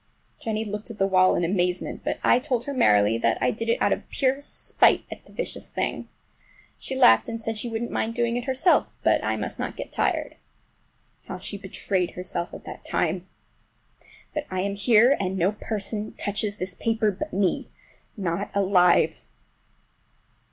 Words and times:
Jennie 0.39 0.65
looked 0.65 0.89
at 0.89 0.97
the 0.97 1.05
wall 1.05 1.35
in 1.35 1.43
amazement, 1.43 2.01
but 2.03 2.17
I 2.23 2.39
told 2.39 2.63
her 2.63 2.73
merrily 2.73 3.19
that 3.19 3.37
I 3.39 3.51
did 3.51 3.69
it 3.69 3.79
out 3.79 3.93
of 3.93 4.09
pure 4.09 4.41
spite 4.41 5.03
at 5.11 5.25
the 5.25 5.31
vicious 5.31 5.69
thing. 5.69 6.09
She 6.79 6.95
laughed 6.95 7.29
and 7.29 7.39
said 7.39 7.55
she 7.55 7.69
wouldn't 7.69 7.91
mind 7.91 8.15
doing 8.15 8.35
it 8.35 8.45
herself, 8.45 8.95
but 9.03 9.23
I 9.23 9.37
must 9.37 9.59
not 9.59 9.77
get 9.77 9.91
tired. 9.91 10.37
How 11.27 11.37
she 11.37 11.55
betrayed 11.55 12.15
herself 12.17 12.49
that 12.51 12.83
time! 12.83 13.27
But 14.33 14.45
I 14.49 14.61
am 14.61 14.73
here, 14.73 15.15
and 15.19 15.37
no 15.37 15.51
person 15.51 16.13
touches 16.13 16.57
this 16.57 16.73
paper 16.73 17.11
but 17.11 17.31
me—not 17.31 18.49
alive! 18.55 19.27